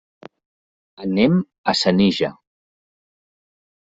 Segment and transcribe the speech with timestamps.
[1.07, 1.35] Anem
[1.73, 2.31] a Senija.